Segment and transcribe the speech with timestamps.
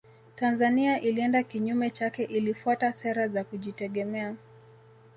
[0.35, 4.35] Tanzania ilienda kinyume chake ilifuata sera za kujitegemea